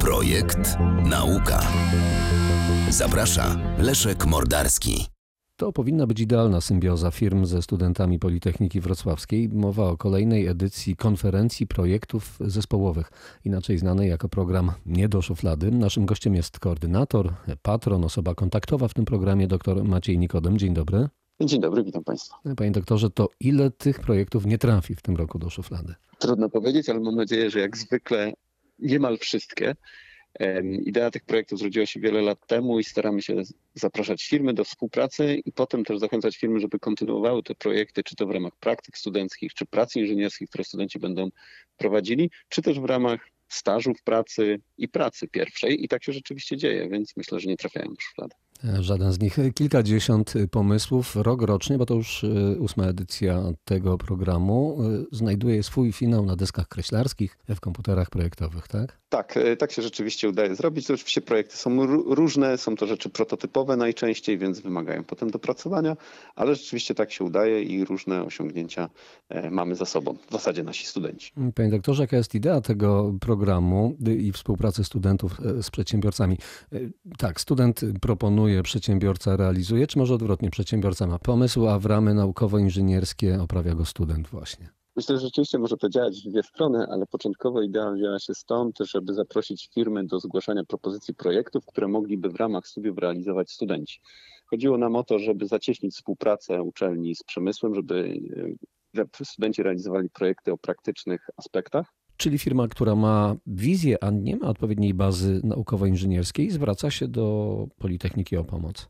Projekt 0.00 0.76
Nauka. 1.04 1.60
Zaprasza 2.90 3.56
Leszek 3.78 4.26
Mordarski. 4.26 5.06
To 5.56 5.72
powinna 5.72 6.06
być 6.06 6.20
idealna 6.20 6.60
symbioza 6.60 7.10
firm 7.10 7.44
ze 7.44 7.62
studentami 7.62 8.18
Politechniki 8.18 8.80
Wrocławskiej. 8.80 9.48
Mowa 9.48 9.84
o 9.84 9.96
kolejnej 9.96 10.46
edycji 10.46 10.96
konferencji 10.96 11.66
projektów 11.66 12.38
zespołowych, 12.40 13.10
inaczej 13.44 13.78
znanej 13.78 14.08
jako 14.08 14.28
program 14.28 14.72
Nie 14.86 15.08
do 15.08 15.22
szuflady. 15.22 15.70
Naszym 15.70 16.06
gościem 16.06 16.34
jest 16.34 16.58
koordynator, 16.58 17.34
patron, 17.62 18.04
osoba 18.04 18.34
kontaktowa 18.34 18.88
w 18.88 18.94
tym 18.94 19.04
programie, 19.04 19.46
dr 19.46 19.84
Maciej 19.84 20.18
Nikodem. 20.18 20.58
Dzień 20.58 20.74
dobry. 20.74 21.08
Dzień 21.44 21.60
dobry, 21.60 21.84
witam 21.84 22.04
Państwa. 22.04 22.36
Panie 22.56 22.70
doktorze, 22.70 23.10
to 23.10 23.28
ile 23.40 23.70
tych 23.70 24.00
projektów 24.00 24.46
nie 24.46 24.58
trafi 24.58 24.94
w 24.94 25.02
tym 25.02 25.16
roku 25.16 25.38
do 25.38 25.50
szuflady? 25.50 25.94
Trudno 26.18 26.48
powiedzieć, 26.48 26.88
ale 26.88 27.00
mam 27.00 27.14
nadzieję, 27.14 27.50
że 27.50 27.60
jak 27.60 27.76
zwykle 27.76 28.32
niemal 28.78 29.18
wszystkie. 29.18 29.74
Idea 30.84 31.10
tych 31.10 31.24
projektów 31.24 31.58
zrodziła 31.58 31.86
się 31.86 32.00
wiele 32.00 32.22
lat 32.22 32.46
temu 32.46 32.78
i 32.78 32.84
staramy 32.84 33.22
się 33.22 33.42
zapraszać 33.74 34.28
firmy 34.28 34.54
do 34.54 34.64
współpracy 34.64 35.34
i 35.44 35.52
potem 35.52 35.84
też 35.84 35.98
zachęcać 35.98 36.36
firmy, 36.36 36.60
żeby 36.60 36.78
kontynuowały 36.78 37.42
te 37.42 37.54
projekty, 37.54 38.02
czy 38.02 38.16
to 38.16 38.26
w 38.26 38.30
ramach 38.30 38.56
praktyk 38.56 38.98
studenckich, 38.98 39.54
czy 39.54 39.66
prac 39.66 39.96
inżynierskich, 39.96 40.48
które 40.48 40.64
studenci 40.64 40.98
będą 40.98 41.28
prowadzili, 41.76 42.30
czy 42.48 42.62
też 42.62 42.80
w 42.80 42.84
ramach 42.84 43.20
stażów 43.48 44.02
pracy 44.02 44.60
i 44.78 44.88
pracy 44.88 45.28
pierwszej. 45.28 45.84
I 45.84 45.88
tak 45.88 46.04
się 46.04 46.12
rzeczywiście 46.12 46.56
dzieje, 46.56 46.88
więc 46.88 47.16
myślę, 47.16 47.40
że 47.40 47.48
nie 47.48 47.56
trafiają 47.56 47.88
do 47.88 48.00
szuflady. 48.00 48.34
Żaden 48.80 49.12
z 49.12 49.20
nich. 49.20 49.36
Kilkadziesiąt 49.54 50.34
pomysłów 50.50 51.16
rok 51.16 51.42
rocznie, 51.42 51.78
bo 51.78 51.86
to 51.86 51.94
już 51.94 52.24
y, 52.24 52.56
ósma 52.60 52.84
edycja 52.84 53.42
tego 53.64 53.98
programu, 53.98 54.78
y, 55.12 55.16
znajduje 55.16 55.62
swój 55.62 55.92
finał 55.92 56.26
na 56.26 56.36
deskach 56.36 56.68
kreślarskich, 56.68 57.38
w 57.48 57.60
komputerach 57.60 58.10
projektowych, 58.10 58.68
tak? 58.68 58.98
Tak, 59.08 59.36
y, 59.36 59.56
tak 59.56 59.72
się 59.72 59.82
rzeczywiście 59.82 60.28
udaje 60.28 60.54
zrobić. 60.54 60.90
Oczywiście 60.90 61.20
projekty 61.20 61.56
są 61.56 61.86
różne, 62.14 62.58
są 62.58 62.76
to 62.76 62.86
rzeczy 62.86 63.10
prototypowe 63.10 63.76
najczęściej, 63.76 64.38
więc 64.38 64.60
wymagają 64.60 65.04
potem 65.04 65.30
dopracowania, 65.30 65.96
ale 66.36 66.54
rzeczywiście 66.54 66.94
tak 66.94 67.12
się 67.12 67.24
udaje 67.24 67.62
i 67.62 67.84
różne 67.84 68.24
osiągnięcia 68.24 68.90
e, 69.28 69.50
mamy 69.50 69.74
za 69.74 69.84
sobą, 69.84 70.16
w 70.28 70.32
zasadzie 70.32 70.62
nasi 70.62 70.86
studenci. 70.86 71.32
Panie 71.54 71.70
doktorze, 71.70 72.02
jaka 72.02 72.16
jest 72.16 72.34
idea 72.34 72.60
tego 72.60 73.14
programu 73.20 73.96
i 74.18 74.32
współpracy 74.32 74.84
studentów 74.84 75.40
e, 75.40 75.62
z 75.62 75.70
przedsiębiorcami? 75.70 76.36
E, 76.72 76.78
tak, 77.18 77.40
student 77.40 77.80
proponuje 78.00 78.49
przedsiębiorca 78.62 79.36
realizuje, 79.36 79.86
czy 79.86 79.98
może 79.98 80.14
odwrotnie, 80.14 80.50
przedsiębiorca 80.50 81.06
ma 81.06 81.18
pomysł, 81.18 81.68
a 81.68 81.78
w 81.78 81.86
ramy 81.86 82.14
naukowo-inżynierskie 82.14 83.42
oprawia 83.42 83.74
go 83.74 83.84
student 83.84 84.28
właśnie? 84.28 84.68
Myślę, 84.96 85.18
że 85.18 85.26
rzeczywiście 85.26 85.58
może 85.58 85.76
to 85.76 85.88
działać 85.88 86.20
w 86.20 86.30
dwie 86.30 86.42
strony, 86.42 86.86
ale 86.90 87.06
początkowo 87.06 87.62
idea 87.62 87.92
wzięła 87.92 88.18
się 88.18 88.34
stąd, 88.34 88.78
żeby 88.80 89.14
zaprosić 89.14 89.68
firmy 89.74 90.06
do 90.06 90.20
zgłaszania 90.20 90.64
propozycji 90.64 91.14
projektów, 91.14 91.66
które 91.66 91.88
mogliby 91.88 92.30
w 92.30 92.36
ramach 92.36 92.66
studiów 92.66 92.98
realizować 92.98 93.50
studenci. 93.50 94.00
Chodziło 94.46 94.78
nam 94.78 94.96
o 94.96 95.04
to, 95.04 95.18
żeby 95.18 95.46
zacieśnić 95.46 95.94
współpracę 95.94 96.62
uczelni 96.62 97.14
z 97.14 97.22
przemysłem, 97.22 97.74
żeby 97.74 98.20
e, 98.96 99.24
studenci 99.24 99.62
realizowali 99.62 100.10
projekty 100.10 100.52
o 100.52 100.58
praktycznych 100.58 101.26
aspektach 101.36 101.86
Czyli 102.20 102.38
firma, 102.38 102.68
która 102.68 102.94
ma 102.94 103.36
wizję, 103.46 104.04
a 104.04 104.10
nie 104.10 104.36
ma 104.36 104.48
odpowiedniej 104.48 104.94
bazy 104.94 105.40
naukowo-inżynierskiej, 105.44 106.50
zwraca 106.50 106.90
się 106.90 107.08
do 107.08 107.66
Politechniki 107.78 108.36
o 108.36 108.44
pomoc. 108.44 108.88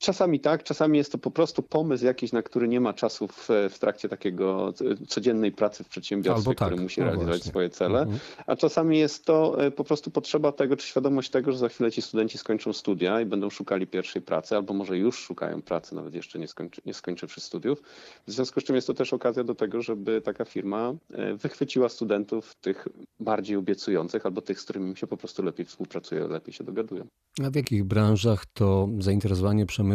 Czasami 0.00 0.40
tak, 0.40 0.62
czasami 0.62 0.98
jest 0.98 1.12
to 1.12 1.18
po 1.18 1.30
prostu 1.30 1.62
pomysł 1.62 2.04
jakiś, 2.04 2.32
na 2.32 2.42
który 2.42 2.68
nie 2.68 2.80
ma 2.80 2.92
czasu 2.92 3.28
w, 3.28 3.48
w 3.70 3.78
trakcie 3.78 4.08
takiego 4.08 4.74
codziennej 5.08 5.52
pracy 5.52 5.84
w 5.84 5.88
przedsiębiorstwie, 5.88 6.54
tak. 6.54 6.68
który 6.68 6.82
musi 6.82 7.00
no 7.00 7.06
realizować 7.06 7.36
właśnie. 7.36 7.50
swoje 7.50 7.70
cele. 7.70 8.00
Mhm. 8.00 8.18
A 8.46 8.56
czasami 8.56 8.98
jest 8.98 9.24
to 9.24 9.64
e, 9.66 9.70
po 9.70 9.84
prostu 9.84 10.10
potrzeba 10.10 10.52
tego, 10.52 10.76
czy 10.76 10.86
świadomość 10.86 11.30
tego, 11.30 11.52
że 11.52 11.58
za 11.58 11.68
chwilę 11.68 11.92
ci 11.92 12.02
studenci 12.02 12.38
skończą 12.38 12.72
studia 12.72 13.20
i 13.20 13.26
będą 13.26 13.50
szukali 13.50 13.86
pierwszej 13.86 14.22
pracy, 14.22 14.56
albo 14.56 14.74
może 14.74 14.98
już 14.98 15.18
szukają 15.18 15.62
pracy, 15.62 15.94
nawet 15.94 16.14
jeszcze 16.14 16.38
nie, 16.38 16.48
skończy, 16.48 16.80
nie 16.86 16.94
skończywszy 16.94 17.40
studiów. 17.40 17.82
W 18.26 18.32
związku 18.32 18.60
z 18.60 18.64
czym 18.64 18.76
jest 18.76 18.86
to 18.86 18.94
też 18.94 19.12
okazja 19.12 19.44
do 19.44 19.54
tego, 19.54 19.82
żeby 19.82 20.20
taka 20.20 20.44
firma 20.44 20.94
e, 21.12 21.34
wychwyciła 21.34 21.88
studentów 21.88 22.54
tych 22.54 22.88
bardziej 23.20 23.56
obiecujących, 23.56 24.26
albo 24.26 24.40
tych, 24.40 24.60
z 24.60 24.64
którymi 24.64 24.96
się 24.96 25.06
po 25.06 25.16
prostu 25.16 25.42
lepiej 25.42 25.66
współpracuje, 25.66 26.28
lepiej 26.28 26.54
się 26.54 26.64
dogadują. 26.64 27.06
A 27.44 27.50
w 27.50 27.54
jakich 27.54 27.84
branżach 27.84 28.46
to 28.46 28.88
zainteresowanie 28.98 29.66
przemysłu 29.66 29.89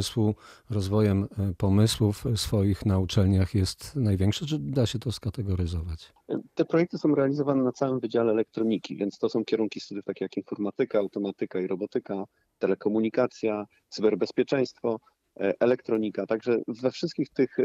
rozwojem 0.70 1.24
e, 1.24 1.54
pomysłów 1.58 2.24
swoich 2.36 2.86
na 2.86 3.00
uczelniach 3.00 3.56
jest 3.56 3.96
największe? 3.96 4.46
Czy 4.46 4.60
da 4.60 4.86
się 4.86 5.00
to 5.00 5.12
skategoryzować? 5.12 6.14
Te 6.54 6.66
projekty 6.66 6.98
są 6.98 7.16
realizowane 7.16 7.64
na 7.64 7.72
całym 7.72 8.00
Wydziale 8.00 8.32
Elektroniki, 8.32 8.96
więc 8.96 9.18
to 9.18 9.30
są 9.30 9.46
kierunki 9.46 9.80
studiów 9.80 10.06
takie 10.06 10.26
jak 10.26 10.38
informatyka, 10.38 11.00
automatyka 11.00 11.60
i 11.60 11.68
robotyka, 11.68 12.24
telekomunikacja, 12.60 13.66
cyberbezpieczeństwo, 13.90 15.00
e, 15.40 15.54
elektronika. 15.60 16.26
Także 16.26 16.62
we 16.68 16.92
wszystkich 16.92 17.30
tych 17.30 17.58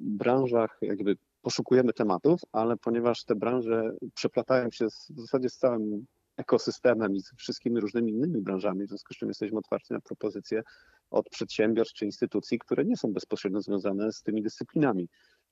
branżach 0.00 0.78
jakby 0.82 1.16
poszukujemy 1.42 1.92
tematów, 1.92 2.40
ale 2.52 2.76
ponieważ 2.76 3.24
te 3.24 3.34
branże 3.34 3.90
przeplatają 4.14 4.70
się 4.70 4.86
w 4.86 5.20
zasadzie 5.20 5.48
z 5.48 5.56
całym 5.56 6.06
ekosystemem 6.38 7.16
i 7.16 7.20
z 7.20 7.32
wszystkimi 7.36 7.80
różnymi 7.80 8.12
innymi 8.12 8.40
branżami, 8.40 8.86
w 8.86 8.88
związku 8.88 9.14
z 9.14 9.16
czym 9.16 9.28
jesteśmy 9.28 9.58
otwarci 9.58 9.92
na 9.92 10.00
propozycje 10.00 10.62
od 11.10 11.28
przedsiębiorstw 11.28 11.94
czy 11.94 12.04
instytucji, 12.04 12.58
które 12.58 12.84
nie 12.84 12.96
są 12.96 13.12
bezpośrednio 13.12 13.60
związane 13.60 14.12
z 14.12 14.22
tymi 14.22 14.42
dyscyplinami. 14.42 15.08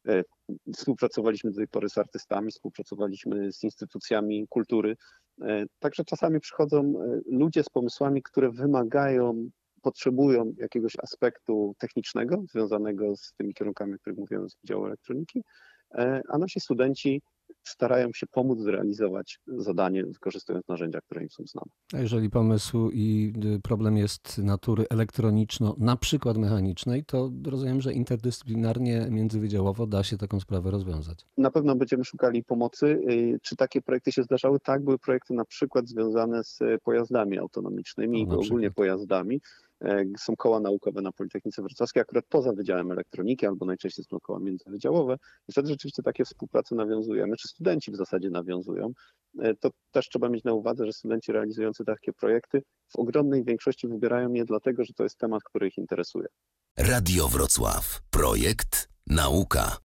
E, 0.08 0.22
współpracowaliśmy 0.74 1.50
do 1.50 1.56
tej 1.56 1.68
pory 1.68 1.88
z 1.88 1.98
artystami, 1.98 2.50
współpracowaliśmy 2.50 3.52
z 3.52 3.64
instytucjami 3.64 4.46
kultury. 4.48 4.96
E, 5.42 5.64
także 5.78 6.04
czasami 6.04 6.40
przychodzą 6.40 6.80
e, 6.80 7.20
ludzie 7.26 7.62
z 7.62 7.68
pomysłami, 7.68 8.22
które 8.22 8.50
wymagają, 8.50 9.48
potrzebują 9.82 10.52
jakiegoś 10.58 10.92
aspektu 11.02 11.74
technicznego 11.78 12.44
związanego 12.50 13.16
z 13.16 13.32
tymi 13.38 13.54
kierunkami, 13.54 13.94
o 13.94 13.98
których 13.98 14.18
mówiłem 14.18 14.50
z 14.50 14.56
Wydziału 14.56 14.86
Elektroniki, 14.86 15.42
a 16.28 16.38
nasi 16.38 16.60
studenci 16.60 17.22
starają 17.68 18.08
się 18.14 18.26
pomóc 18.26 18.60
zrealizować 18.60 19.38
zadanie, 19.46 20.04
wykorzystując 20.04 20.68
narzędzia, 20.68 21.00
które 21.00 21.22
im 21.22 21.30
są 21.30 21.44
znane. 21.46 21.70
A 21.94 21.98
jeżeli 21.98 22.30
pomysł 22.30 22.90
i 22.92 23.32
y, 23.56 23.60
problem 23.60 23.96
jest 23.96 24.38
natury 24.38 24.84
elektroniczno, 24.90 25.74
na 25.78 25.96
przykład 25.96 26.36
mechanicznej, 26.36 27.04
to 27.04 27.30
rozumiem, 27.46 27.80
że 27.80 27.92
interdyscyplinarnie, 27.92 29.06
międzywydziałowo 29.10 29.86
da 29.86 30.04
się 30.04 30.16
taką 30.16 30.40
sprawę 30.40 30.70
rozwiązać. 30.70 31.26
Na 31.38 31.50
pewno 31.50 31.76
będziemy 31.76 32.04
szukali 32.04 32.44
pomocy. 32.44 32.86
Y, 32.86 33.38
czy 33.42 33.56
takie 33.56 33.82
projekty 33.82 34.12
się 34.12 34.22
zdarzały? 34.22 34.60
Tak, 34.60 34.84
były 34.84 34.98
projekty 34.98 35.34
na 35.34 35.44
przykład 35.44 35.88
związane 35.88 36.44
z 36.44 36.58
pojazdami 36.82 37.38
autonomicznymi, 37.38 38.26
no, 38.26 38.38
ogólnie 38.38 38.70
pojazdami. 38.70 39.40
E, 39.84 40.04
są 40.18 40.36
koła 40.36 40.60
naukowe 40.60 41.02
na 41.02 41.12
Politechnice 41.12 41.62
Wrocławskiej, 41.62 42.00
akurat 42.00 42.24
poza 42.28 42.52
Wydziałem 42.52 42.92
Elektroniki, 42.92 43.46
albo 43.46 43.66
najczęściej 43.66 44.04
są 44.04 44.20
koła 44.20 44.38
międzywydziałowe. 44.38 45.16
I 45.48 45.52
wtedy 45.52 45.68
rzeczywiście 45.68 46.02
takie 46.02 46.24
współprace 46.24 46.74
nawiązujemy, 46.74 47.36
czy 47.36 47.48
studenci 47.48 47.90
w 47.90 47.96
zasadzie 47.96 48.30
nawiązują. 48.30 48.92
E, 49.38 49.54
to 49.54 49.70
też 49.90 50.08
trzeba 50.08 50.28
mieć 50.28 50.44
na 50.44 50.52
uwadze, 50.52 50.86
że 50.86 50.92
studenci 50.92 51.32
realizujący 51.32 51.84
takie 51.84 52.12
projekty 52.12 52.62
w 52.88 52.96
ogromnej 52.96 53.44
większości 53.44 53.88
wybierają 53.88 54.32
je 54.32 54.44
dlatego, 54.44 54.84
że 54.84 54.92
to 54.94 55.02
jest 55.02 55.18
temat, 55.18 55.42
który 55.42 55.68
ich 55.68 55.78
interesuje. 55.78 56.26
Radio 56.78 57.28
Wrocław. 57.28 58.00
Projekt 58.10 58.88
Nauka. 59.06 59.76